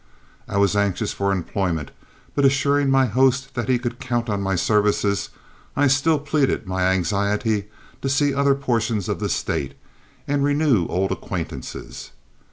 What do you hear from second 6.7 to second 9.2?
anxiety to see other portions of